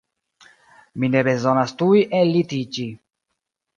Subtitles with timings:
[1.03, 2.89] Mi ne bezonas tuj ellitiĝi.